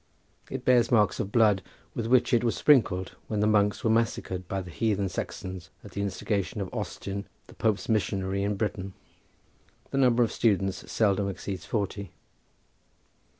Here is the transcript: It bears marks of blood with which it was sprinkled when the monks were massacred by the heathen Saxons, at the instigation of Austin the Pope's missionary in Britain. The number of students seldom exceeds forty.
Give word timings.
It 0.49 0.65
bears 0.65 0.89
marks 0.91 1.19
of 1.19 1.31
blood 1.31 1.61
with 1.93 2.07
which 2.07 2.33
it 2.33 2.43
was 2.43 2.55
sprinkled 2.57 3.15
when 3.27 3.39
the 3.39 3.45
monks 3.45 3.83
were 3.83 3.89
massacred 3.91 4.47
by 4.47 4.59
the 4.63 4.71
heathen 4.71 5.09
Saxons, 5.09 5.69
at 5.83 5.91
the 5.91 6.01
instigation 6.01 6.59
of 6.59 6.73
Austin 6.73 7.27
the 7.45 7.53
Pope's 7.53 7.87
missionary 7.87 8.41
in 8.41 8.55
Britain. 8.55 8.93
The 9.91 9.99
number 9.99 10.23
of 10.23 10.31
students 10.31 10.91
seldom 10.91 11.29
exceeds 11.29 11.67
forty. 11.67 12.13